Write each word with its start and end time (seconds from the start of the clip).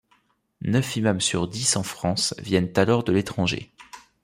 Neuf 0.63 0.95
imams 0.95 1.21
sur 1.21 1.47
dix 1.47 1.75
en 1.77 1.83
France 1.83 2.33
viennent 2.39 2.73
alors 2.75 3.03
de 3.03 3.11
l'étranger. 3.11 3.71